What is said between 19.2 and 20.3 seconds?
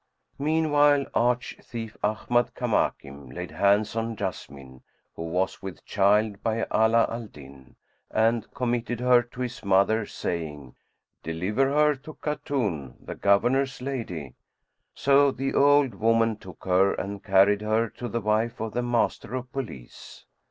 of Police.